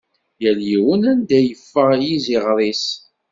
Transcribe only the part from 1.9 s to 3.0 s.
yiziɣer-is.